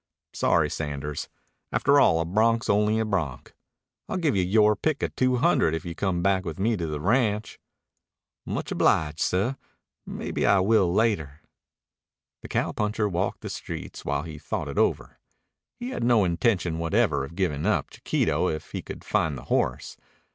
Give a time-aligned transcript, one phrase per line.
[0.33, 1.29] Sorry, Sanders.
[1.71, 3.53] After all, a bronc's only a bronc.
[4.09, 6.87] I'll give you yore pick of two hundred if you come back with me to
[6.87, 7.59] the ranch."
[8.43, 9.53] "Much obliged, seh.
[10.07, 11.41] Maybe I will later."
[12.41, 15.19] The cowpuncher walked the streets while he thought it over.
[15.79, 19.97] He had no intention whatever of giving up Chiquito if he could find the horse.